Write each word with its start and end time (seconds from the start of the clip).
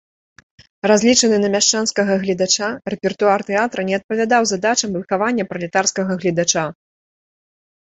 Разлічаны 0.91 1.37
на 1.43 1.49
мяшчанскага 1.55 2.13
гледача, 2.23 2.69
рэпертуар 2.95 3.39
тэатра 3.51 3.81
не 3.91 3.95
адпавядаў 3.99 4.43
задачам 4.55 4.89
выхавання 4.99 5.49
пралетарскага 5.55 6.19
гледача. 6.25 6.67